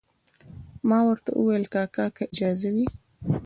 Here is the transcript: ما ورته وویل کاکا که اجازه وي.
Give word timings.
ما 0.89 0.99
ورته 1.07 1.29
وویل 1.33 1.65
کاکا 1.73 2.05
که 2.15 2.23
اجازه 2.33 2.69
وي. 2.75 2.85